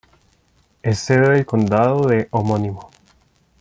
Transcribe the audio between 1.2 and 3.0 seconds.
del condado de homónimo.